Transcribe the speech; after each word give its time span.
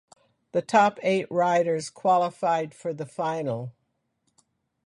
The 0.53 0.63
top 0.63 0.97
eight 1.03 1.27
riders 1.29 1.91
qualified 1.91 2.73
for 2.73 2.91
the 2.91 3.05
final. 3.05 3.71